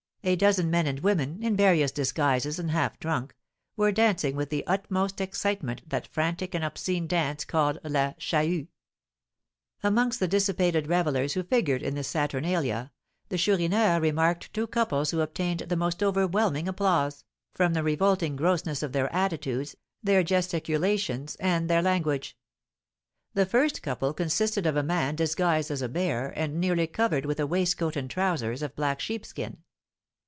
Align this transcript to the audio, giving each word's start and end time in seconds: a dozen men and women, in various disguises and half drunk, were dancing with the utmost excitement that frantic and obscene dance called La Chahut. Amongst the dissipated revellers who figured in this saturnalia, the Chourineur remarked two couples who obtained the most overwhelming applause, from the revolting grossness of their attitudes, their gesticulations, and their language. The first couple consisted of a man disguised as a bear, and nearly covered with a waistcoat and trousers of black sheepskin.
a 0.23 0.35
dozen 0.35 0.69
men 0.69 0.85
and 0.85 0.99
women, 0.99 1.41
in 1.43 1.55
various 1.55 1.91
disguises 1.91 2.59
and 2.59 2.69
half 2.69 2.99
drunk, 2.99 3.35
were 3.75 3.91
dancing 3.91 4.35
with 4.35 4.51
the 4.51 4.63
utmost 4.67 5.19
excitement 5.19 5.81
that 5.89 6.05
frantic 6.05 6.53
and 6.53 6.63
obscene 6.63 7.07
dance 7.07 7.43
called 7.43 7.79
La 7.83 8.13
Chahut. 8.19 8.67
Amongst 9.81 10.19
the 10.19 10.27
dissipated 10.27 10.85
revellers 10.85 11.33
who 11.33 11.41
figured 11.41 11.81
in 11.81 11.95
this 11.95 12.07
saturnalia, 12.07 12.91
the 13.29 13.37
Chourineur 13.39 13.99
remarked 13.99 14.53
two 14.53 14.67
couples 14.67 15.09
who 15.09 15.21
obtained 15.21 15.61
the 15.61 15.75
most 15.75 16.03
overwhelming 16.03 16.67
applause, 16.67 17.23
from 17.55 17.73
the 17.73 17.81
revolting 17.81 18.35
grossness 18.35 18.83
of 18.83 18.91
their 18.91 19.11
attitudes, 19.11 19.75
their 20.03 20.21
gesticulations, 20.21 21.35
and 21.37 21.67
their 21.67 21.81
language. 21.81 22.37
The 23.33 23.47
first 23.47 23.81
couple 23.81 24.13
consisted 24.13 24.67
of 24.67 24.75
a 24.75 24.83
man 24.83 25.15
disguised 25.15 25.71
as 25.71 25.81
a 25.81 25.89
bear, 25.89 26.27
and 26.37 26.61
nearly 26.61 26.85
covered 26.85 27.25
with 27.25 27.39
a 27.39 27.47
waistcoat 27.47 27.95
and 27.95 28.07
trousers 28.07 28.61
of 28.61 28.75
black 28.75 28.99
sheepskin. 28.99 29.63